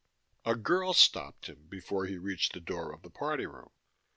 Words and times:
A 0.45 0.55
girl 0.55 0.93
stopped 0.93 1.45
him 1.45 1.67
before 1.67 2.07
he 2.07 2.17
reached 2.17 2.53
the 2.53 2.59
door 2.59 2.91
of 2.91 3.03
the 3.03 3.11
party 3.11 3.45
room. 3.45 3.69